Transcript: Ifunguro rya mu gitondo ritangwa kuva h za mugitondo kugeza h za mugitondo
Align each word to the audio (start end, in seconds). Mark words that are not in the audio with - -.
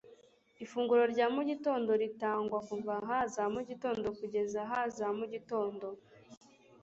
Ifunguro 0.63 1.03
rya 1.13 1.27
mu 1.35 1.41
gitondo 1.49 1.91
ritangwa 2.01 2.57
kuva 2.67 2.93
h 3.07 3.09
za 3.35 3.43
mugitondo 3.53 4.07
kugeza 4.19 4.59
h 4.69 4.73
za 4.97 5.07
mugitondo 5.17 5.87